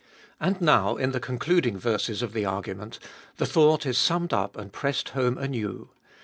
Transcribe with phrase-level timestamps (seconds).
[0.39, 2.97] And now, in the concluding verses of the argument,
[3.37, 5.89] the thought is summed up and pressed home anew.